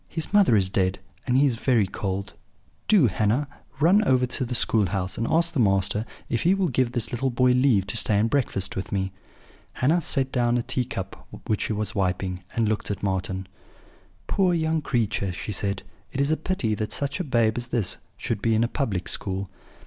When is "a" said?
10.57-10.63, 16.31-16.35, 17.19-17.23, 18.63-18.67